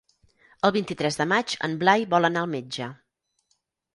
El 0.67 0.71
vint-i-tres 0.77 1.19
de 1.19 1.27
maig 1.33 1.53
en 1.69 1.77
Blai 1.83 2.07
vol 2.15 2.29
anar 2.31 2.43
al 2.45 2.51
metge. 2.57 2.87